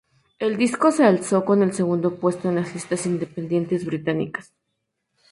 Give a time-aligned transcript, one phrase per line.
[0.39, 4.51] El disco se alzó con el segundo puesto en las listas independientes británicas.